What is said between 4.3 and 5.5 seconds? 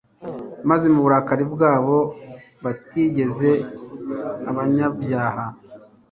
abanyabyaha